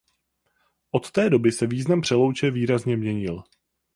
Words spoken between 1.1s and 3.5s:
té doby se význam Přelouče výrazně měnil.